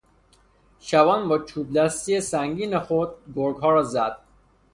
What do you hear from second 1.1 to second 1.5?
با